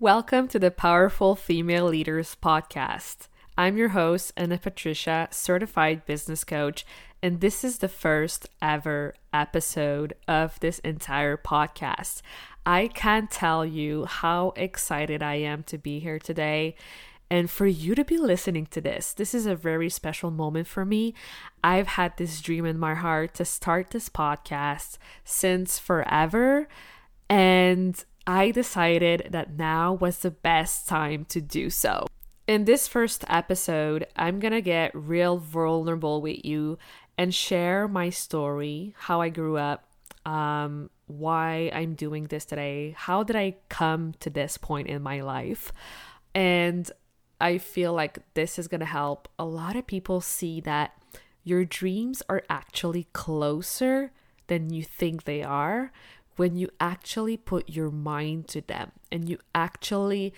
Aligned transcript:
Welcome 0.00 0.46
to 0.48 0.60
the 0.60 0.70
Powerful 0.70 1.34
Female 1.34 1.86
Leaders 1.86 2.36
Podcast. 2.40 3.26
I'm 3.56 3.76
your 3.76 3.88
host, 3.88 4.32
Ana 4.36 4.56
Patricia, 4.56 5.26
certified 5.32 6.06
business 6.06 6.44
coach, 6.44 6.86
and 7.20 7.40
this 7.40 7.64
is 7.64 7.78
the 7.78 7.88
first 7.88 8.48
ever 8.62 9.14
episode 9.32 10.14
of 10.28 10.60
this 10.60 10.78
entire 10.78 11.36
podcast. 11.36 12.22
I 12.64 12.86
can't 12.94 13.28
tell 13.28 13.66
you 13.66 14.04
how 14.04 14.52
excited 14.54 15.20
I 15.20 15.34
am 15.34 15.64
to 15.64 15.76
be 15.76 15.98
here 15.98 16.20
today 16.20 16.76
and 17.28 17.50
for 17.50 17.66
you 17.66 17.96
to 17.96 18.04
be 18.04 18.18
listening 18.18 18.66
to 18.66 18.80
this. 18.80 19.12
This 19.12 19.34
is 19.34 19.46
a 19.46 19.56
very 19.56 19.90
special 19.90 20.30
moment 20.30 20.68
for 20.68 20.84
me. 20.84 21.12
I've 21.64 21.88
had 21.88 22.16
this 22.16 22.40
dream 22.40 22.64
in 22.64 22.78
my 22.78 22.94
heart 22.94 23.34
to 23.34 23.44
start 23.44 23.90
this 23.90 24.08
podcast 24.08 24.96
since 25.24 25.80
forever, 25.80 26.68
and 27.28 28.04
I 28.28 28.50
decided 28.50 29.28
that 29.30 29.56
now 29.56 29.94
was 29.94 30.18
the 30.18 30.30
best 30.30 30.86
time 30.86 31.24
to 31.30 31.40
do 31.40 31.70
so. 31.70 32.06
In 32.46 32.66
this 32.66 32.86
first 32.86 33.24
episode, 33.26 34.06
I'm 34.16 34.38
gonna 34.38 34.60
get 34.60 34.94
real 34.94 35.38
vulnerable 35.38 36.20
with 36.20 36.44
you 36.44 36.76
and 37.16 37.34
share 37.34 37.88
my 37.88 38.10
story, 38.10 38.94
how 38.98 39.22
I 39.22 39.30
grew 39.30 39.56
up, 39.56 39.88
um, 40.26 40.90
why 41.06 41.70
I'm 41.72 41.94
doing 41.94 42.24
this 42.24 42.44
today, 42.44 42.94
how 42.98 43.22
did 43.22 43.34
I 43.34 43.56
come 43.70 44.12
to 44.20 44.28
this 44.28 44.58
point 44.58 44.88
in 44.88 45.00
my 45.00 45.22
life. 45.22 45.72
And 46.34 46.90
I 47.40 47.56
feel 47.56 47.94
like 47.94 48.18
this 48.34 48.58
is 48.58 48.68
gonna 48.68 48.84
help 48.84 49.28
a 49.38 49.46
lot 49.46 49.74
of 49.74 49.86
people 49.86 50.20
see 50.20 50.60
that 50.60 50.92
your 51.44 51.64
dreams 51.64 52.22
are 52.28 52.42
actually 52.50 53.04
closer 53.14 54.12
than 54.48 54.68
you 54.68 54.82
think 54.82 55.24
they 55.24 55.42
are 55.42 55.92
when 56.38 56.56
you 56.56 56.70
actually 56.80 57.36
put 57.36 57.68
your 57.68 57.90
mind 57.90 58.48
to 58.48 58.60
them 58.60 58.92
and 59.10 59.28
you 59.28 59.38
actually 59.54 60.32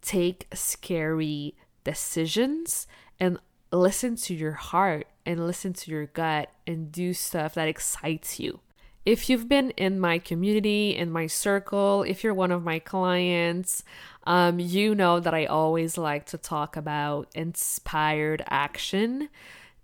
take 0.00 0.48
scary 0.52 1.54
decisions 1.84 2.86
and 3.20 3.38
listen 3.70 4.16
to 4.16 4.34
your 4.34 4.52
heart 4.52 5.06
and 5.24 5.46
listen 5.46 5.72
to 5.72 5.90
your 5.90 6.06
gut 6.06 6.50
and 6.66 6.90
do 6.90 7.12
stuff 7.12 7.54
that 7.54 7.68
excites 7.68 8.40
you. 8.40 8.60
If 9.04 9.28
you've 9.28 9.48
been 9.48 9.70
in 9.72 9.98
my 9.98 10.18
community, 10.18 10.96
in 10.96 11.10
my 11.10 11.26
circle, 11.26 12.02
if 12.04 12.22
you're 12.22 12.34
one 12.34 12.52
of 12.52 12.62
my 12.62 12.78
clients, 12.78 13.82
um, 14.24 14.60
you 14.60 14.94
know 14.94 15.18
that 15.20 15.34
I 15.34 15.46
always 15.46 15.98
like 15.98 16.26
to 16.26 16.38
talk 16.38 16.76
about 16.76 17.28
inspired 17.34 18.42
action. 18.48 19.28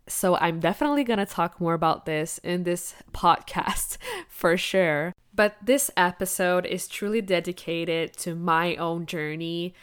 So 0.09 0.37
I'm 0.37 0.61
definitely 0.61 1.05
going 1.05 1.19
to 1.19 1.27
talk 1.27 1.61
more 1.61 1.75
about 1.75 2.07
this 2.07 2.39
in 2.39 2.65
this 2.65 2.95
podcast 3.13 3.99
for 4.29 4.57
sure. 4.57 5.13
But 5.35 5.57
this 5.63 5.91
episode 5.97 6.67
is 6.67 6.89
truly 6.89 7.21
dedicated 7.21 8.17
to 8.19 8.35
my 8.35 8.75
own 8.77 9.07
journey 9.07 9.75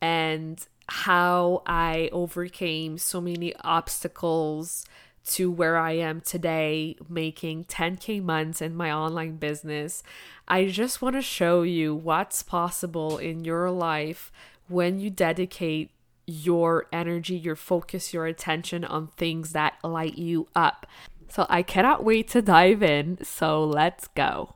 and 0.00 0.64
how 0.88 1.62
I 1.66 2.08
overcame 2.12 2.98
so 2.98 3.20
many 3.20 3.54
obstacles 3.62 4.84
to 5.26 5.50
where 5.50 5.76
I 5.76 5.92
am 5.92 6.20
today, 6.20 6.96
making 7.08 7.64
10K 7.64 8.22
months 8.22 8.60
in 8.60 8.74
my 8.74 8.92
online 8.92 9.36
business. 9.36 10.02
I 10.48 10.66
just 10.66 11.02
want 11.02 11.16
to 11.16 11.22
show 11.22 11.62
you 11.62 11.94
what's 11.94 12.42
possible 12.42 13.18
in 13.18 13.44
your 13.44 13.70
life 13.70 14.32
when 14.68 14.98
you 14.98 15.10
dedicate 15.10 15.90
your 16.30 16.86
energy, 16.92 17.36
your 17.36 17.56
focus, 17.56 18.14
your 18.14 18.26
attention 18.26 18.84
on 18.84 19.08
things 19.08 19.52
that 19.52 19.74
light 19.82 20.16
you 20.16 20.46
up. 20.54 20.86
So 21.28 21.46
I 21.48 21.62
cannot 21.62 22.04
wait 22.04 22.28
to 22.28 22.42
dive 22.42 22.82
in. 22.82 23.18
So 23.22 23.64
let's 23.64 24.08
go. 24.08 24.54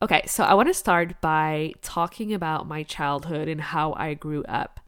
Okay, 0.00 0.22
so 0.26 0.42
I 0.42 0.54
want 0.54 0.68
to 0.68 0.74
start 0.74 1.20
by 1.20 1.74
talking 1.80 2.34
about 2.34 2.66
my 2.66 2.82
childhood 2.82 3.48
and 3.48 3.60
how 3.60 3.92
I 3.94 4.14
grew 4.14 4.42
up. 4.44 4.80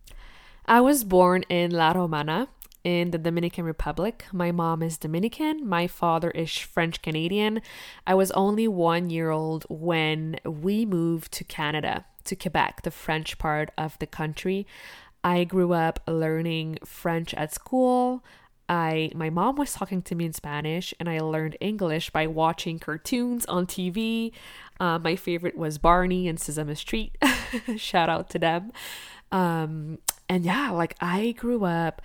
I 0.67 0.81
was 0.81 1.05
born 1.05 1.43
in 1.49 1.71
La 1.71 1.93
Romana 1.93 2.49
in 2.83 3.13
the 3.13 3.19
Dominican 3.19 3.65
Republic. 3.65 4.25
My 4.33 4.51
mom 4.51 4.83
is 4.83 4.99
Dominican, 4.99 5.67
my 5.67 5.87
father 5.87 6.31
is 6.31 6.51
French 6.57 7.01
Canadian. 7.01 7.63
I 8.07 8.15
was 8.15 8.31
only 8.33 8.67
one 8.67 9.09
year 9.09 9.31
old 9.31 9.65
when 9.69 10.37
we 10.45 10.85
moved 10.85 11.33
to 11.35 11.45
Canada, 11.45 12.05
to 12.25 12.35
Quebec, 12.35 12.83
the 12.83 12.91
French 12.91 13.39
part 13.39 13.71
of 13.79 13.99
the 14.01 14.07
country. 14.07 14.67
I 15.25 15.45
grew 15.45 15.73
up 15.73 16.01
learning 16.07 16.79
French 16.85 17.33
at 17.35 17.53
school. 17.53 18.23
I 18.69 19.11
my 19.15 19.31
mom 19.31 19.57
was 19.57 19.73
talking 19.73 20.03
to 20.03 20.15
me 20.15 20.27
in 20.27 20.33
Spanish 20.33 20.95
and 21.01 21.09
I 21.09 21.21
learned 21.21 21.57
English 21.61 22.11
by 22.11 22.27
watching 22.27 22.79
cartoons 22.79 23.45
on 23.47 23.67
TV. 23.67 24.33
Uh, 24.79 24.99
my 24.99 25.17
favorite 25.17 25.57
was 25.57 25.79
Barney 25.79 26.29
and 26.29 26.39
Sesame 26.39 26.75
Street. 26.75 27.17
Shout 27.77 28.09
out 28.09 28.31
to 28.31 28.39
them. 28.39 28.73
Um, 29.33 29.99
and 30.29 30.45
yeah, 30.45 30.71
like 30.71 30.95
I 31.01 31.33
grew 31.33 31.65
up 31.65 32.01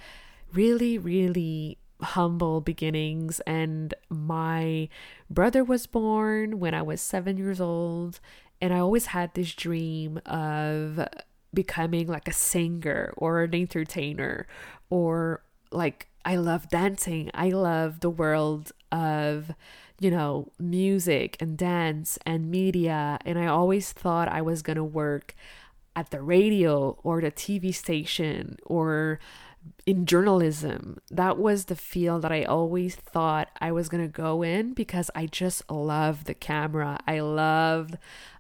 really, 0.54 0.98
really 0.98 1.78
humble 2.02 2.62
beginnings, 2.62 3.40
and 3.42 3.94
my 4.10 4.90
brother 5.30 5.64
was 5.64 5.86
born 5.86 6.60
when 6.60 6.74
I 6.74 6.82
was 6.82 7.02
seven 7.02 7.38
years 7.38 7.60
old, 7.62 8.20
and 8.62 8.74
I 8.74 8.80
always 8.80 9.08
had 9.08 9.34
this 9.34 9.54
dream 9.54 10.20
of 10.26 11.08
becoming 11.54 12.08
like 12.08 12.28
a 12.28 12.34
singer 12.34 13.14
or 13.18 13.44
an 13.44 13.56
entertainer 13.56 14.48
or 14.90 15.44
like 15.72 16.08
I 16.26 16.36
love 16.36 16.70
dancing. 16.70 17.32
I 17.34 17.50
love 17.50 18.02
the 18.02 18.10
world 18.10 18.72
of, 18.92 19.52
you 20.00 20.12
know, 20.12 20.52
music 20.60 21.38
and 21.40 21.58
dance 21.58 22.20
and 22.26 22.52
media. 22.52 23.20
And 23.26 23.40
I 23.40 23.48
always 23.48 23.92
thought 23.92 24.28
I 24.28 24.42
was 24.42 24.62
going 24.62 24.78
to 24.78 24.84
work 24.84 25.36
at 25.96 26.12
the 26.12 26.22
radio 26.22 26.98
or 27.04 27.22
the 27.22 27.32
TV 27.32 27.74
station 27.74 28.58
or 28.66 29.20
in 29.86 30.06
journalism. 30.06 31.00
That 31.10 31.38
was 31.38 31.66
the 31.66 31.76
field 31.76 32.22
that 32.24 32.32
I 32.32 32.44
always 32.44 32.96
thought 32.96 33.50
I 33.60 33.72
was 33.72 33.90
going 33.90 34.04
to 34.04 34.12
go 34.12 34.42
in 34.42 34.74
because 34.74 35.10
I 35.16 35.26
just 35.26 35.70
love 35.70 36.26
the 36.26 36.34
camera. 36.34 37.00
I 37.08 37.20
love 37.20 37.96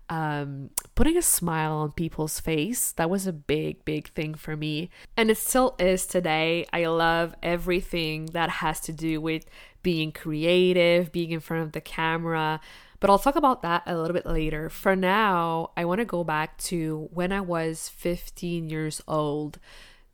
um, 0.09 0.72
putting 0.95 1.18
a 1.18 1.21
smile 1.21 1.74
on 1.74 1.92
people's 1.92 2.39
face. 2.39 2.92
That 2.94 3.09
was 3.09 3.27
a 3.27 3.33
big, 3.33 3.86
big 3.86 4.09
thing 4.09 4.33
for 4.33 4.57
me. 4.57 4.89
And 5.15 5.30
it 5.30 5.38
still 5.38 5.75
is 5.80 6.06
today. 6.06 6.65
I 6.74 6.86
love 6.88 7.36
everything 7.44 8.27
that 8.27 8.50
has 8.50 8.80
to 8.81 8.92
do 8.92 9.21
with 9.21 9.45
being 9.83 10.12
creative, 10.12 11.12
being 11.12 11.31
in 11.31 11.39
front 11.39 11.63
of 11.63 11.71
the 11.74 11.81
camera. 11.81 12.59
But 13.00 13.09
I'll 13.09 13.19
talk 13.19 13.36
about 13.36 13.62
that 13.62 13.83
a 13.86 13.95
little 13.95 14.13
bit 14.13 14.25
later. 14.25 14.69
For 14.69 14.95
now, 14.95 15.71
I 15.77 15.86
want 15.86 16.00
to 16.00 16.06
go 16.06 16.24
back 16.24 16.57
to 16.57 17.07
when 17.13 17.31
I 17.31 17.42
was 17.42 17.88
15 17.89 18.69
years 18.69 19.01
old. 19.07 19.59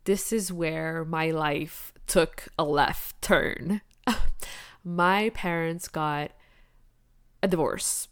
This 0.06 0.32
is 0.32 0.52
where 0.52 1.04
my 1.04 1.30
life 1.30 1.92
took 2.06 2.48
a 2.58 2.64
left 2.64 3.20
turn. 3.20 3.82
my 4.84 5.30
parents 5.34 5.88
got 5.88 6.32
a 7.42 7.48
divorce, 7.48 8.08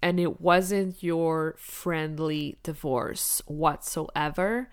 and 0.00 0.20
it 0.20 0.40
wasn't 0.40 1.02
your 1.02 1.56
friendly 1.58 2.58
divorce 2.62 3.42
whatsoever. 3.46 4.70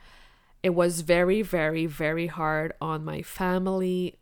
It 0.62 0.76
was 0.76 1.02
very, 1.02 1.42
very, 1.42 1.88
very 1.88 2.28
hard 2.28 2.74
on 2.80 3.04
my 3.04 3.24
family. 3.24 4.20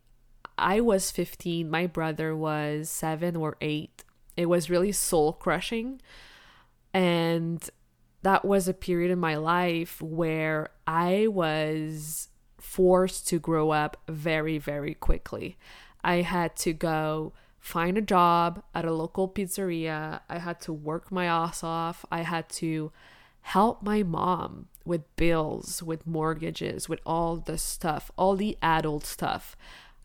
I 0.56 0.80
was 0.80 1.10
15, 1.10 1.70
my 1.70 1.86
brother 1.86 2.34
was 2.34 2.88
seven 2.88 3.36
or 3.36 3.56
eight 3.60 4.04
it 4.38 4.48
was 4.48 4.70
really 4.70 4.92
soul 4.92 5.32
crushing. 5.32 6.00
And 6.94 7.68
that 8.22 8.44
was 8.44 8.68
a 8.68 8.72
period 8.72 9.10
in 9.10 9.18
my 9.18 9.34
life 9.34 10.00
where 10.00 10.70
I 10.88 11.26
was 11.26 12.28
forced 12.56 13.28
to 13.28 13.38
grow 13.38 13.72
up 13.72 13.98
very, 14.08 14.56
very 14.56 14.94
quickly. 14.94 15.58
I 16.02 16.22
had 16.22 16.56
to 16.56 16.72
go 16.72 17.34
find 17.60 17.98
a 17.98 18.00
job 18.02 18.62
at 18.74 18.86
a 18.86 18.94
local 18.94 19.28
pizzeria. 19.28 20.20
I 20.30 20.38
had 20.38 20.62
to 20.62 20.72
work 20.72 21.12
my 21.12 21.26
ass 21.26 21.62
off. 21.62 22.06
I 22.10 22.22
had 22.22 22.48
to 22.60 22.90
help 23.42 23.82
my 23.82 24.02
mom 24.02 24.68
with 24.86 25.14
bills, 25.16 25.82
with 25.82 26.06
mortgages, 26.06 26.88
with 26.88 27.00
all 27.04 27.36
the 27.36 27.58
stuff, 27.58 28.10
all 28.16 28.34
the 28.34 28.56
adult 28.62 29.04
stuff. 29.04 29.58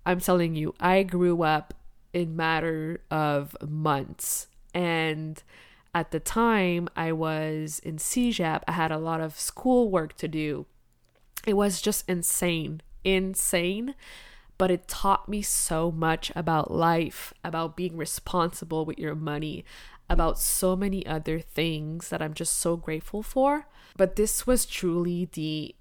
I'm 0.05 0.19
telling 0.19 0.53
you, 0.53 0.75
I 0.81 1.03
grew 1.03 1.43
up 1.43 1.73
in 2.11 2.35
matter 2.35 2.99
of 3.09 3.55
months 3.65 4.47
and 4.73 5.41
at 5.95 6.11
the 6.11 6.19
time 6.19 6.89
I 6.95 7.11
was 7.11 7.79
in 7.79 7.97
CEGEP, 7.97 8.63
I 8.67 8.71
had 8.71 8.91
a 8.91 8.97
lot 8.97 9.21
of 9.21 9.39
school 9.39 9.89
work 9.89 10.17
to 10.17 10.27
do. 10.27 10.65
It 11.45 11.53
was 11.53 11.81
just 11.81 12.07
insane, 12.07 12.81
insane, 13.03 13.95
but 14.57 14.71
it 14.71 14.87
taught 14.87 15.27
me 15.27 15.41
so 15.41 15.91
much 15.91 16.31
about 16.35 16.71
life, 16.71 17.33
about 17.43 17.75
being 17.75 17.97
responsible 17.97 18.85
with 18.85 18.97
your 18.97 19.15
money, 19.15 19.65
about 20.09 20.39
so 20.39 20.75
many 20.75 21.05
other 21.05 21.39
things 21.39 22.09
that 22.09 22.21
I'm 22.21 22.33
just 22.33 22.57
so 22.57 22.77
grateful 22.77 23.23
for. 23.23 23.67
But 23.97 24.15
this 24.15 24.47
was 24.47 24.65
truly 24.65 25.29
the 25.33 25.75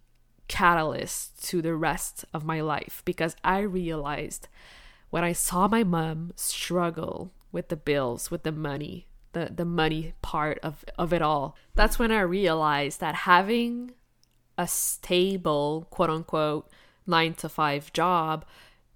catalyst 0.49 1.43
to 1.49 1.63
the 1.63 1.75
rest 1.75 2.25
of 2.35 2.45
my 2.45 2.61
life 2.61 3.03
because 3.05 3.37
I 3.45 3.61
realized 3.61 4.49
when 5.11 5.25
I 5.25 5.33
saw 5.33 5.69
my 5.69 5.85
mom 5.85 6.33
struggle 6.37 7.33
with 7.53 7.69
the 7.69 7.77
bills, 7.77 8.31
with 8.31 8.43
the 8.43 8.53
money, 8.53 9.07
the 9.33 9.51
the 9.55 9.65
money 9.65 10.15
part 10.23 10.59
of 10.63 10.85
of 10.99 11.13
it 11.13 11.23
all. 11.23 11.57
That's 11.75 11.99
when 11.99 12.11
I 12.11 12.21
realized 12.21 13.01
that 13.01 13.15
having 13.15 13.93
a 14.59 14.67
stable, 14.67 15.87
quote 15.91 16.11
unquote, 16.11 16.71
9 17.07 17.35
to 17.35 17.49
5 17.49 17.93
job, 17.93 18.45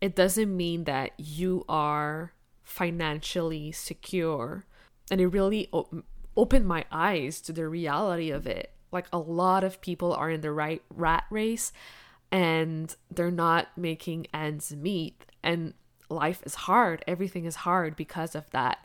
it 0.00 0.14
doesn't 0.14 0.54
mean 0.56 0.84
that 0.84 1.12
you 1.16 1.64
are 1.68 2.32
financially 2.62 3.72
secure. 3.72 4.64
And 5.10 5.20
it 5.20 5.28
really 5.28 5.68
op- 5.72 6.04
opened 6.36 6.66
my 6.66 6.84
eyes 6.90 7.40
to 7.42 7.52
the 7.52 7.68
reality 7.68 8.30
of 8.30 8.46
it. 8.46 8.72
Like 8.92 9.06
a 9.12 9.18
lot 9.18 9.64
of 9.64 9.80
people 9.80 10.12
are 10.12 10.30
in 10.30 10.40
the 10.40 10.52
right 10.52 10.82
rat 10.90 11.24
race 11.30 11.72
and 12.30 12.94
they're 13.10 13.30
not 13.30 13.68
making 13.76 14.26
ends 14.34 14.74
meet 14.74 15.24
and 15.42 15.74
life 16.08 16.42
is 16.44 16.54
hard. 16.54 17.04
Everything 17.06 17.44
is 17.44 17.56
hard 17.56 17.96
because 17.96 18.34
of 18.34 18.50
that. 18.50 18.78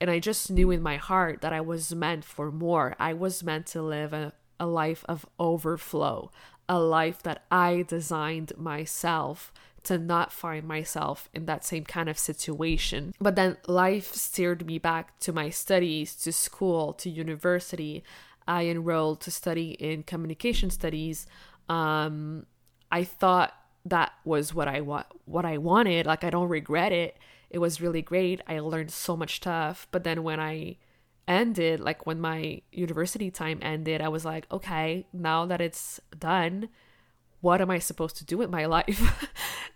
And 0.00 0.10
I 0.10 0.18
just 0.18 0.50
knew 0.50 0.70
in 0.70 0.82
my 0.82 0.96
heart 0.96 1.40
that 1.42 1.52
I 1.52 1.60
was 1.60 1.94
meant 1.94 2.24
for 2.24 2.50
more. 2.50 2.96
I 2.98 3.12
was 3.12 3.42
meant 3.42 3.66
to 3.66 3.82
live 3.82 4.12
a, 4.12 4.32
a 4.60 4.66
life 4.66 5.04
of 5.08 5.26
overflow, 5.38 6.30
a 6.68 6.78
life 6.78 7.22
that 7.22 7.44
I 7.50 7.84
designed 7.88 8.52
myself 8.56 9.52
to 9.82 9.98
not 9.98 10.30
find 10.32 10.68
myself 10.68 11.28
in 11.32 11.46
that 11.46 11.64
same 11.64 11.84
kind 11.84 12.08
of 12.08 12.18
situation. 12.18 13.14
But 13.18 13.34
then 13.34 13.56
life 13.66 14.12
steered 14.12 14.66
me 14.66 14.78
back 14.78 15.18
to 15.20 15.32
my 15.32 15.48
studies, 15.48 16.14
to 16.16 16.32
school, 16.32 16.92
to 16.94 17.08
university. 17.08 18.04
I 18.46 18.66
enrolled 18.66 19.22
to 19.22 19.30
study 19.30 19.70
in 19.72 20.02
communication 20.02 20.70
studies. 20.70 21.26
Um, 21.68 22.46
I 22.92 23.04
thought 23.04 23.54
that 23.86 24.12
was 24.24 24.54
what 24.54 24.68
I 24.68 24.82
want, 24.82 25.06
what 25.24 25.46
I 25.46 25.56
wanted. 25.56 26.04
Like 26.04 26.24
I 26.24 26.30
don't 26.30 26.48
regret 26.48 26.92
it 26.92 27.16
it 27.50 27.58
was 27.58 27.80
really 27.80 28.00
great. 28.00 28.40
I 28.46 28.60
learned 28.60 28.92
so 28.92 29.16
much 29.16 29.36
stuff. 29.36 29.88
But 29.90 30.04
then 30.04 30.22
when 30.22 30.40
I 30.40 30.76
ended, 31.30 31.80
like 31.80 32.06
when 32.06 32.20
my 32.20 32.60
university 32.72 33.30
time 33.30 33.58
ended, 33.62 34.00
I 34.00 34.08
was 34.08 34.24
like, 34.24 34.46
okay, 34.50 35.06
now 35.12 35.46
that 35.46 35.60
it's 35.60 36.00
done, 36.18 36.68
what 37.40 37.60
am 37.60 37.70
I 37.70 37.78
supposed 37.78 38.16
to 38.16 38.24
do 38.24 38.36
with 38.36 38.50
my 38.50 38.66
life? 38.76 39.28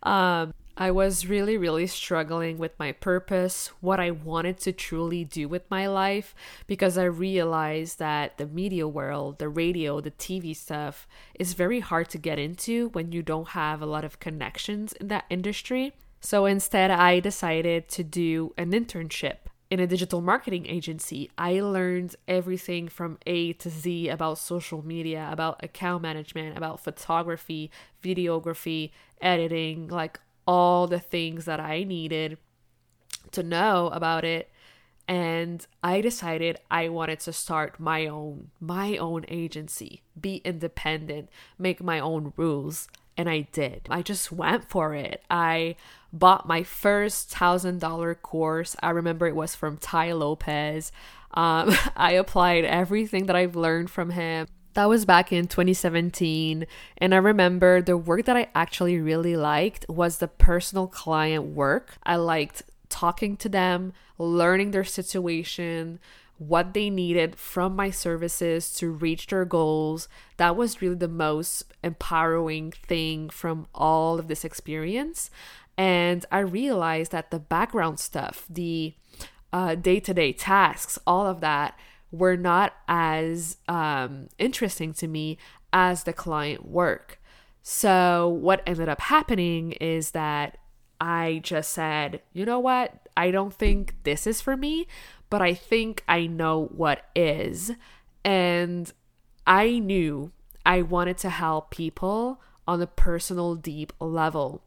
um, 0.03 0.53
I 0.77 0.91
was 0.91 1.27
really, 1.27 1.57
really 1.57 1.87
struggling 1.87 2.59
with 2.59 2.77
my 2.81 2.91
purpose, 2.91 3.69
what 3.81 4.01
I 4.01 4.11
wanted 4.11 4.59
to 4.61 4.73
truly 4.73 5.25
do 5.25 5.49
with 5.49 5.63
my 5.71 5.87
life, 5.87 6.35
because 6.67 6.99
I 6.99 7.05
realized 7.05 8.01
that 8.01 8.39
the 8.39 8.47
media 8.47 8.89
world, 8.89 9.39
the 9.39 9.49
radio, 9.49 10.01
the 10.01 10.11
TV 10.11 10.55
stuff 10.57 11.07
is 11.39 11.53
very 11.53 11.79
hard 11.79 12.09
to 12.11 12.19
get 12.19 12.41
into 12.41 12.89
when 12.89 13.13
you 13.13 13.23
don't 13.23 13.51
have 13.51 13.81
a 13.81 13.87
lot 13.87 14.05
of 14.05 14.19
connections 14.19 14.93
in 14.95 15.07
that 15.09 15.27
industry. 15.31 15.93
So 16.21 16.45
instead, 16.45 16.91
I 16.91 17.21
decided 17.21 17.89
to 17.91 18.03
do 18.03 18.53
an 18.59 18.73
internship 18.73 19.44
in 19.71 19.81
a 19.81 19.87
digital 19.87 20.21
marketing 20.21 20.67
agency. 20.67 21.31
I 21.37 21.61
learned 21.61 22.17
everything 22.29 22.89
from 22.89 23.19
A 23.27 23.55
to 23.55 23.71
Z 23.71 24.09
about 24.09 24.39
social 24.39 24.85
media, 24.85 25.29
about 25.31 25.63
account 25.65 26.03
management, 26.03 26.57
about 26.57 26.81
photography, 26.81 27.71
videography, 28.03 28.91
editing, 29.21 29.89
like 29.89 30.21
all 30.47 30.87
the 30.87 31.01
things 31.01 31.47
that 31.47 31.61
I 31.61 31.85
needed 31.85 32.39
to 33.33 33.43
know 33.43 33.89
about 33.89 34.25
it 34.25 34.51
and 35.07 35.67
I 35.83 36.01
decided 36.01 36.59
I 36.71 36.89
wanted 36.89 37.21
to 37.21 37.33
start 37.33 37.79
my 37.79 38.07
own 38.07 38.51
my 38.61 38.97
own 38.97 39.25
agency, 39.29 40.03
be 40.19 40.37
independent, 40.45 41.29
make 41.59 41.83
my 41.83 41.99
own 41.99 42.33
rules, 42.37 42.89
and 43.17 43.29
I 43.29 43.41
did. 43.53 43.87
I 43.91 44.03
just 44.03 44.33
went 44.33 44.69
for 44.71 44.95
it. 44.95 45.23
I 45.31 45.77
bought 46.15 46.47
my 46.47 46.63
first 46.63 47.31
thousand 47.31 47.81
dollar 47.81 48.15
course. 48.15 48.77
I 48.83 48.91
remember 48.91 49.27
it 49.27 49.37
was 49.37 49.55
from 49.55 49.77
Tai 49.77 50.13
Lopez. 50.13 50.93
Um, 51.35 51.75
I 51.97 52.13
applied 52.13 52.65
everything 52.65 53.27
that 53.27 53.37
I've 53.37 53.57
learned 53.57 53.91
from 53.91 54.11
him. 54.11 54.47
That 54.75 54.89
was 54.89 55.05
back 55.05 55.33
in 55.33 55.47
2017. 55.47 56.67
And 56.99 57.15
I 57.15 57.19
remember 57.19 57.83
the 57.83 57.97
work 57.97 58.25
that 58.25 58.37
I 58.37 58.49
actually 58.55 58.99
really 58.99 59.37
liked 59.37 59.87
was 59.89 60.19
the 60.19 60.29
personal 60.29 60.87
client 60.87 61.45
work. 61.45 61.97
I 62.05 62.17
liked 62.17 62.63
talking 62.89 63.37
to 63.39 63.49
them, 63.49 63.93
learning 64.19 64.71
their 64.71 64.85
situation, 64.85 66.01
what 66.39 66.75
they 66.75 66.91
needed 66.91 67.37
from 67.37 67.77
my 67.77 67.91
services 67.91 68.73
to 68.75 68.91
reach 68.91 69.29
their 69.29 69.45
goals. 69.45 70.09
That 70.37 70.57
was 70.57 70.83
really 70.83 70.97
the 70.97 71.09
most 71.09 71.65
empowering 71.83 72.73
thing 72.73 73.31
from 73.31 73.67
all 73.75 74.19
of 74.19 74.27
this 74.27 74.45
experience. 74.45 75.31
And 75.77 76.25
I 76.31 76.41
realized 76.41 77.13
that 77.13 77.31
the 77.31 77.39
background 77.39 77.99
stuff, 77.99 78.47
the 78.49 78.95
day 79.81 80.01
to 80.01 80.15
day 80.15 80.33
tasks, 80.33 80.99
all 81.07 81.27
of 81.27 81.41
that 81.41 81.79
were 82.11 82.37
not 82.37 82.75
as 82.87 83.57
um, 83.69 84.29
interesting 84.39 84.93
to 84.95 85.09
me 85.09 85.39
as 85.73 86.05
the 86.05 86.13
client 86.13 86.65
work. 86.65 87.21
So, 87.63 88.29
what 88.29 88.63
ended 88.67 88.89
up 88.89 89.01
happening 89.01 89.73
is 89.73 90.11
that 90.11 90.59
I 91.01 91.41
just 91.43 91.73
said, 91.73 92.23
you 92.33 92.45
know 92.45 92.61
what? 92.61 93.09
I 93.17 93.31
don't 93.31 93.55
think 93.55 93.95
this 94.05 94.27
is 94.27 94.41
for 94.41 94.57
me, 94.57 94.87
but 95.31 95.43
I 95.43 95.55
think 95.55 96.05
I 96.09 96.27
know 96.27 96.67
what 96.75 97.05
is. 97.15 97.73
And 98.25 98.93
I 99.47 99.79
knew 99.79 100.33
I 100.65 100.83
wanted 100.83 101.19
to 101.19 101.31
help 101.31 101.71
people 101.71 102.41
on 102.67 102.81
a 102.81 102.87
personal, 102.87 103.55
deep 103.55 103.93
level. 104.01 104.63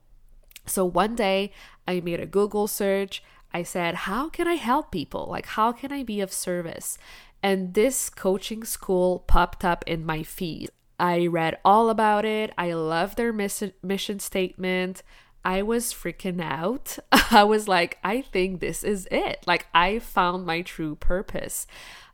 So 0.67 0.85
one 0.85 1.15
day 1.15 1.51
I 1.87 1.99
made 1.99 2.19
a 2.19 2.25
Google 2.25 2.67
search. 2.67 3.23
I 3.53 3.63
said, 3.63 3.95
How 3.95 4.29
can 4.29 4.47
I 4.47 4.55
help 4.55 4.91
people? 4.91 5.27
Like, 5.29 5.45
how 5.47 5.71
can 5.71 5.91
I 5.91 6.03
be 6.03 6.21
of 6.21 6.33
service? 6.33 6.97
And 7.41 7.73
this 7.73 8.09
coaching 8.09 8.63
school 8.63 9.19
popped 9.27 9.63
up 9.63 9.83
in 9.87 10.05
my 10.05 10.23
feed. 10.23 10.69
I 10.99 11.27
read 11.27 11.59
all 11.63 11.89
about 11.89 12.25
it. 12.25 12.51
I 12.57 12.73
love 12.73 13.15
their 13.15 13.31
mission 13.31 14.19
statement. 14.19 15.03
I 15.45 15.61
was 15.61 15.93
freaking 15.93 16.41
out. 16.41 16.97
I 17.31 17.43
was 17.43 17.67
like, 17.67 17.99
I 18.03 18.21
think 18.21 18.59
this 18.59 18.83
is 18.83 19.07
it. 19.11 19.43
Like, 19.45 19.67
I 19.73 19.99
found 19.99 20.45
my 20.45 20.61
true 20.61 20.95
purpose. 20.95 21.67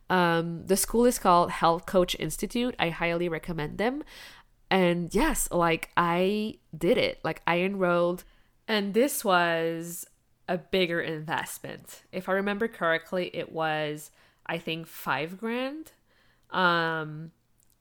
Um, 0.09 0.67
the 0.67 0.77
school 0.77 1.05
is 1.05 1.17
called 1.17 1.49
Health 1.49 1.85
Coach 1.85 2.15
Institute. 2.19 2.75
I 2.77 2.89
highly 2.89 3.29
recommend 3.29 3.77
them. 3.77 4.03
And 4.69 5.13
yes, 5.15 5.49
like, 5.51 5.89
I 5.95 6.55
did 6.77 6.97
it. 6.97 7.19
Like, 7.23 7.41
I 7.47 7.59
enrolled 7.59 8.23
and 8.67 8.93
this 8.93 9.23
was 9.23 10.05
a 10.47 10.57
bigger 10.57 11.01
investment. 11.01 12.03
If 12.11 12.27
I 12.27 12.33
remember 12.33 12.67
correctly, 12.67 13.31
it 13.33 13.51
was, 13.51 14.11
I 14.45 14.57
think, 14.57 14.87
five 14.87 15.37
grand. 15.37 15.91
Um, 16.51 17.31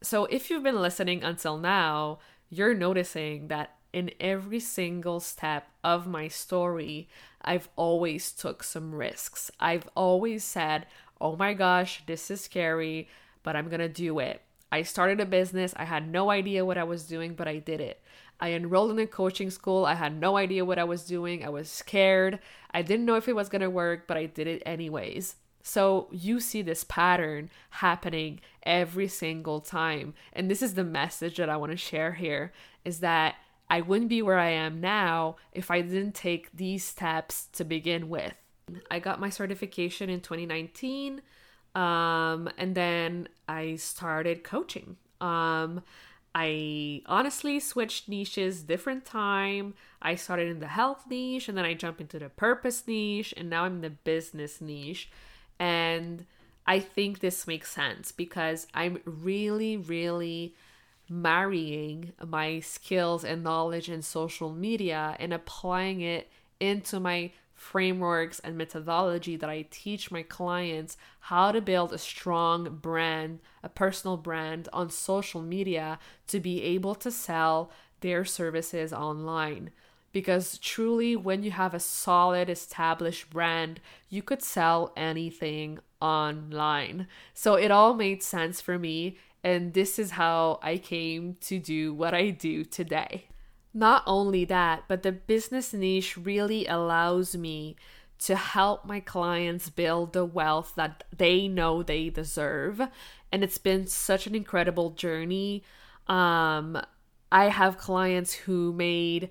so 0.03 0.27
if 0.27 0.51
you've 0.51 0.63
been 0.63 0.81
listening 0.81 1.23
until 1.23 1.59
now, 1.59 2.19
you're 2.51 2.75
noticing 2.75 3.49
that 3.49 3.77
in 3.93 4.11
every 4.21 4.61
single 4.61 5.21
step 5.21 5.69
of 5.85 6.07
my 6.07 6.29
story, 6.29 7.09
I've 7.43 7.69
always 7.77 8.33
took 8.33 8.63
some 8.63 8.95
risks. 8.95 9.51
I've 9.61 9.89
always 9.95 10.45
said, 10.45 10.87
"Oh 11.21 11.37
my 11.37 11.53
gosh, 11.55 12.03
this 12.07 12.31
is 12.31 12.41
scary, 12.41 13.09
but 13.43 13.55
I'm 13.57 13.69
going 13.69 13.81
to 13.81 13.89
do 13.89 14.19
it." 14.19 14.43
I 14.71 14.83
started 14.83 15.21
a 15.21 15.27
business. 15.27 15.75
I 15.77 15.85
had 15.85 16.09
no 16.09 16.31
idea 16.31 16.65
what 16.65 16.79
I 16.79 16.85
was 16.85 17.07
doing, 17.07 17.35
but 17.35 17.47
I 17.47 17.59
did 17.59 17.81
it. 17.81 18.01
I 18.43 18.55
enrolled 18.55 18.91
in 18.91 18.99
a 18.99 19.07
coaching 19.07 19.51
school. 19.51 19.87
I 19.87 19.95
had 19.95 20.21
no 20.21 20.37
idea 20.37 20.65
what 20.65 20.81
I 20.81 20.83
was 20.83 21.05
doing. 21.05 21.45
I 21.45 21.49
was 21.49 21.71
scared. 21.71 22.41
I 22.75 22.83
didn't 22.83 23.07
know 23.07 23.15
if 23.15 23.29
it 23.29 23.37
was 23.37 23.49
going 23.49 23.63
to 23.63 23.71
work, 23.71 24.09
but 24.09 24.17
I 24.17 24.27
did 24.27 24.49
it 24.49 24.65
anyways. 24.67 25.37
So 25.63 26.09
you 26.11 26.41
see 26.41 26.61
this 26.61 26.83
pattern 26.83 27.51
happening 27.71 28.41
every 28.65 29.07
single 29.07 29.61
time. 29.61 30.15
And 30.33 30.51
this 30.51 30.61
is 30.61 30.75
the 30.75 30.83
message 30.83 31.37
that 31.37 31.49
I 31.49 31.57
want 31.57 31.71
to 31.71 31.79
share 31.79 32.15
here 32.15 32.53
is 32.85 32.99
that 32.99 33.37
I 33.71 33.81
wouldn't 33.81 34.11
be 34.11 34.23
where 34.23 34.41
I 34.41 34.51
am 34.51 34.81
now 34.81 35.37
if 35.53 35.71
I 35.71 35.81
didn't 35.81 36.17
take 36.17 36.51
these 36.53 36.83
steps 36.85 37.47
to 37.53 37.63
begin 37.63 38.09
with. 38.09 38.35
I 38.91 38.99
got 38.99 39.21
my 39.21 39.31
certification 39.31 40.11
in 40.11 40.21
2019. 40.21 41.23
Um, 41.77 42.51
and 42.59 42.75
then 42.75 43.29
I 43.49 43.77
started 43.77 44.43
coaching. 44.43 44.97
Um, 45.21 45.85
I 46.35 47.03
honestly 47.07 47.61
switched 47.61 48.09
niches 48.09 48.63
different 48.63 49.05
time. 49.05 49.75
I 50.01 50.15
started 50.15 50.49
in 50.49 50.61
the 50.61 50.69
health 50.69 51.05
niche 51.09 51.49
and 51.49 51.59
then 51.59 51.65
I 51.65 51.75
jumped 51.75 52.01
into 52.01 52.19
the 52.19 52.31
purpose 52.31 52.85
niche 52.87 53.35
and 53.37 53.51
now 53.51 53.65
I'm 53.65 53.77
in 53.77 53.81
the 53.83 53.91
business 53.91 54.61
niche. 54.61 55.11
And 55.59 56.25
I 56.67 56.81
think 56.81 57.21
this 57.21 57.47
makes 57.47 57.71
sense 57.71 58.13
because 58.13 58.67
I'm 58.73 59.01
really, 59.05 59.77
really 59.77 60.55
marrying 61.09 62.13
my 62.27 62.61
skills 62.61 63.25
and 63.25 63.43
knowledge 63.43 63.91
in 63.91 64.01
social 64.01 64.51
media 64.51 65.17
and 65.19 65.35
applying 65.35 66.01
it 66.01 66.31
into 66.61 66.99
my 66.99 67.31
frameworks 67.63 68.41
and 68.41 68.59
methodology 68.59 69.37
that 69.37 69.49
I 69.49 69.67
teach 69.71 70.11
my 70.11 70.23
clients 70.23 70.97
how 71.21 71.53
to 71.53 71.61
build 71.61 71.93
a 71.93 71.99
strong 71.99 72.79
brand, 72.83 73.39
a 73.63 73.69
personal 73.69 74.17
brand 74.17 74.69
on 74.73 74.91
social 74.91 75.41
media 75.41 76.01
to 76.27 76.41
be 76.41 76.61
able 76.65 76.97
to 76.97 77.11
sell 77.13 77.71
their 78.01 78.25
services 78.25 78.93
online. 78.93 79.71
Because 80.11 80.59
truly, 80.59 81.15
when 81.15 81.45
you 81.45 81.53
have 81.53 81.73
a 81.73 81.81
solid 81.81 82.51
established 82.51 83.31
brand, 83.31 83.81
you 84.11 84.23
could 84.23 84.43
sell 84.43 84.93
anything 84.97 85.79
online. 86.01 87.07
So 87.33 87.55
it 87.55 87.71
all 87.71 87.95
made 87.95 88.25
sense 88.25 88.61
for 88.61 88.77
me. 88.77 89.17
And 89.45 89.73
this 89.73 90.01
is 90.01 90.11
how 90.11 90.59
I 90.63 90.79
came 90.79 91.37
to 91.43 91.61
do 91.61 91.95
what 91.95 92.13
I 92.13 92.31
do 92.31 92.65
today. 92.65 93.29
Not 93.75 94.03
only 94.07 94.45
that, 94.47 94.85
but 94.89 95.03
the 95.03 95.13
business 95.13 95.73
niche 95.73 96.17
really 96.17 96.67
allows 96.67 97.37
me 97.37 97.77
to 98.21 98.37
help 98.37 98.85
my 98.85 99.01
clients 99.01 99.71
build 99.71 100.13
the 100.13 100.25
wealth 100.25 100.75
that 100.77 101.05
they 101.17 101.49
know 101.49 101.83
they 101.83 102.09
deserve. 102.09 102.81
And 103.33 103.43
it's 103.43 103.59
been 103.59 103.87
such 103.87 104.27
an 104.27 104.35
incredible 104.35 104.91
journey. 104.91 105.65
Um, 106.07 106.81
I 107.33 107.47
have 107.49 107.79
clients 107.79 108.33
who 108.35 108.73
made 108.73 109.31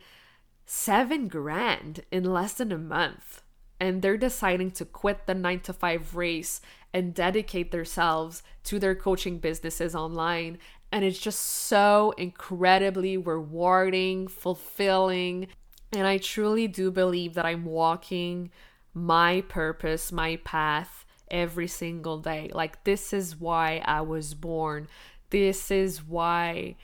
seven 0.65 1.27
grand 1.27 2.01
in 2.11 2.23
less 2.23 2.53
than 2.53 2.71
a 2.71 2.77
month, 2.77 3.43
and 3.79 4.01
they're 4.01 4.17
deciding 4.17 4.71
to 4.71 4.85
quit 4.85 5.25
the 5.25 5.35
nine 5.35 5.59
to 5.61 5.73
five 5.73 6.15
race 6.15 6.61
and 6.93 7.13
dedicate 7.13 7.71
themselves 7.71 8.43
to 8.63 8.79
their 8.79 8.95
coaching 8.95 9.37
businesses 9.37 9.95
online 9.95 10.57
and 10.91 11.05
it's 11.05 11.19
just 11.19 11.39
so 11.39 12.13
incredibly 12.17 13.17
rewarding, 13.17 14.27
fulfilling. 14.27 15.47
And 15.93 16.05
I 16.05 16.17
truly 16.17 16.67
do 16.67 16.91
believe 16.91 17.33
that 17.35 17.45
I'm 17.45 17.65
walking 17.65 18.51
my 18.93 19.41
purpose, 19.47 20.11
my 20.11 20.37
path 20.43 21.05
every 21.29 21.67
single 21.67 22.19
day. 22.19 22.51
Like, 22.53 22.83
this 22.83 23.13
is 23.13 23.39
why 23.39 23.81
I 23.85 24.01
was 24.01 24.33
born. 24.33 24.87
This 25.29 25.71
is 25.71 26.03
why 26.03 26.75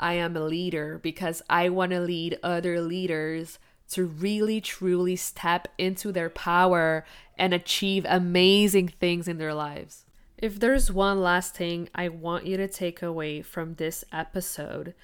I 0.00 0.14
am 0.14 0.36
a 0.36 0.40
leader 0.40 0.98
because 1.02 1.40
I 1.48 1.68
want 1.68 1.92
to 1.92 2.00
lead 2.00 2.38
other 2.42 2.80
leaders 2.80 3.60
to 3.90 4.04
really 4.04 4.60
truly 4.60 5.14
step 5.14 5.68
into 5.78 6.10
their 6.10 6.30
power 6.30 7.04
and 7.38 7.52
achieve 7.52 8.04
amazing 8.08 8.88
things 8.88 9.28
in 9.28 9.38
their 9.38 9.54
lives. 9.54 10.04
If 10.36 10.58
there's 10.58 10.90
one 10.90 11.20
last 11.20 11.54
thing 11.54 11.88
I 11.94 12.08
want 12.08 12.46
you 12.46 12.56
to 12.56 12.68
take 12.68 13.02
away 13.02 13.40
from 13.40 13.74
this 13.74 14.04
episode, 14.12 14.94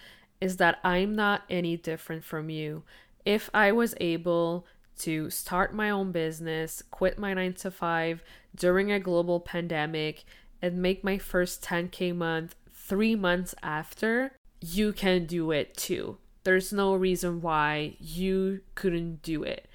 is 0.41 0.57
that 0.57 0.79
I'm 0.83 1.15
not 1.15 1.43
any 1.49 1.77
different 1.77 2.25
from 2.25 2.51
you. 2.51 2.83
If 3.25 3.49
I 3.55 3.73
was 3.73 3.95
able 4.01 4.67
to 4.99 5.31
start 5.31 5.75
my 5.75 5.89
own 5.89 6.13
business, 6.13 6.83
quit 6.91 7.19
my 7.19 7.33
9 7.33 7.55
to 7.55 7.71
5 7.71 8.23
during 8.55 8.91
a 8.91 8.99
global 8.99 9.41
pandemic, 9.41 10.25
and 10.61 10.83
make 10.83 11.05
my 11.05 11.17
first 11.17 11.63
10k 11.63 12.15
month 12.15 12.55
3 12.73 13.15
months 13.15 13.55
after, 13.63 14.33
you 14.61 14.93
can 14.93 15.27
do 15.27 15.53
it 15.53 15.77
too. 15.77 16.19
There's 16.43 16.73
no 16.73 16.95
reason 16.95 17.41
why 17.41 17.97
you 17.99 18.61
couldn't 18.75 19.23
do 19.23 19.43
it. 19.43 19.69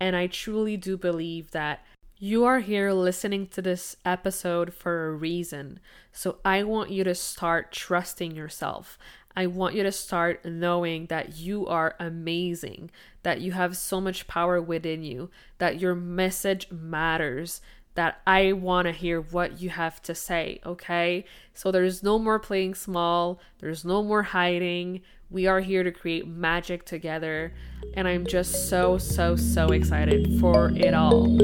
And 0.00 0.16
I 0.16 0.26
truly 0.26 0.76
do 0.76 0.96
believe 0.96 1.50
that 1.50 1.84
you 2.24 2.44
are 2.44 2.60
here 2.60 2.92
listening 2.92 3.48
to 3.48 3.60
this 3.60 3.96
episode 4.04 4.72
for 4.72 5.08
a 5.08 5.12
reason. 5.12 5.80
So 6.12 6.38
I 6.44 6.62
want 6.62 6.92
you 6.92 7.02
to 7.02 7.16
start 7.16 7.72
trusting 7.72 8.36
yourself. 8.36 8.96
I 9.34 9.48
want 9.48 9.74
you 9.74 9.82
to 9.82 9.90
start 9.90 10.44
knowing 10.44 11.06
that 11.06 11.38
you 11.38 11.66
are 11.66 11.96
amazing, 11.98 12.92
that 13.24 13.40
you 13.40 13.50
have 13.50 13.76
so 13.76 14.00
much 14.00 14.28
power 14.28 14.62
within 14.62 15.02
you, 15.02 15.30
that 15.58 15.80
your 15.80 15.96
message 15.96 16.70
matters, 16.70 17.60
that 17.94 18.20
I 18.26 18.52
want 18.52 18.86
to 18.86 18.92
hear 18.92 19.20
what 19.20 19.60
you 19.60 19.70
have 19.70 20.00
to 20.02 20.14
say, 20.14 20.60
okay? 20.64 21.24
So 21.54 21.70
there's 21.70 22.02
no 22.02 22.18
more 22.18 22.38
playing 22.38 22.74
small, 22.74 23.40
there's 23.58 23.84
no 23.84 24.02
more 24.02 24.22
hiding. 24.22 25.02
We 25.30 25.46
are 25.46 25.60
here 25.60 25.82
to 25.82 25.90
create 25.90 26.26
magic 26.26 26.84
together, 26.84 27.54
and 27.94 28.06
I'm 28.06 28.26
just 28.26 28.68
so, 28.68 28.98
so, 28.98 29.34
so 29.34 29.68
excited 29.68 30.38
for 30.38 30.70
it 30.74 30.92
all. 30.92 31.38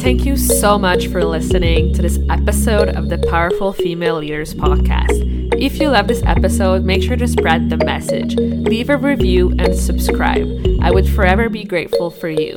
Thank 0.00 0.24
you 0.24 0.38
so 0.38 0.78
much 0.78 1.08
for 1.08 1.22
listening 1.22 1.92
to 1.92 2.00
this 2.00 2.18
episode 2.30 2.88
of 2.88 3.10
the 3.10 3.18
Powerful 3.18 3.74
Female 3.74 4.16
Leaders 4.16 4.54
Podcast. 4.54 5.52
If 5.60 5.78
you 5.78 5.90
love 5.90 6.08
this 6.08 6.22
episode, 6.24 6.84
make 6.84 7.02
sure 7.02 7.16
to 7.16 7.28
spread 7.28 7.68
the 7.68 7.76
message, 7.84 8.34
leave 8.36 8.88
a 8.88 8.96
review, 8.96 9.54
and 9.58 9.74
subscribe. 9.74 10.48
I 10.80 10.90
would 10.90 11.08
forever 11.08 11.50
be 11.50 11.64
grateful 11.64 12.10
for 12.10 12.28
you. 12.28 12.56